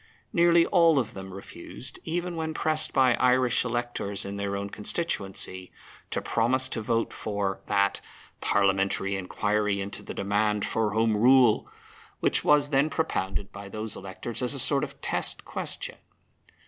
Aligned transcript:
Nearly 0.33 0.65
all 0.65 0.97
of 0.97 1.13
them 1.13 1.31
refused, 1.31 1.99
even 2.03 2.35
when 2.35 2.55
pressed 2.55 2.91
by 2.91 3.13
Irish 3.17 3.63
electors 3.63 4.25
in 4.25 4.37
their 4.37 4.67
constituencies, 4.67 5.69
to 6.09 6.21
promise 6.23 6.67
to 6.69 6.81
vote 6.81 7.13
for 7.13 7.61
that 7.67 8.01
"parliamentary 8.39 9.15
inquiry 9.15 9.79
into 9.79 10.01
the 10.01 10.15
demand 10.15 10.65
for 10.65 10.93
Home 10.93 11.15
Rule," 11.15 11.67
which 12.19 12.43
was 12.43 12.71
then 12.71 12.89
propounded 12.89 13.51
by 13.51 13.69
those 13.69 13.95
electors 13.95 14.41
as 14.41 14.55
a 14.55 14.59
sort 14.59 14.83
of 14.83 14.99
test 15.01 15.45
question. 15.45 15.97